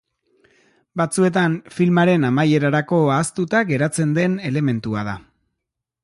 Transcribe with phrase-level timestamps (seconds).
[1.01, 5.15] Batzuetan filmaren amaierarako ahaztuta geratzen den elementua da.